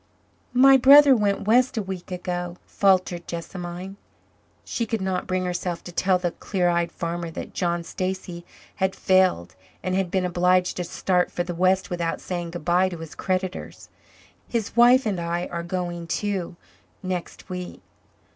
[0.55, 3.97] "My brother went west a week ago," faltered Jessamine.
[4.65, 8.43] She could not bring herself to tell the clear eyed farmer that John Stacy
[8.77, 12.97] had failed and had been obliged to start for the west without saying goodbye to
[12.97, 13.89] his creditors.
[14.47, 16.55] "His wife and I are going too
[17.03, 17.79] next week."